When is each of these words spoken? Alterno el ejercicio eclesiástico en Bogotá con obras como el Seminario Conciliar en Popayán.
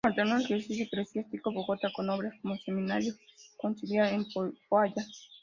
Alterno 0.03 0.37
el 0.37 0.41
ejercicio 0.41 0.85
eclesiástico 0.85 1.51
en 1.51 1.57
Bogotá 1.57 1.91
con 1.95 2.09
obras 2.09 2.33
como 2.41 2.55
el 2.55 2.59
Seminario 2.61 3.13
Conciliar 3.59 4.11
en 4.11 4.25
Popayán. 4.33 5.05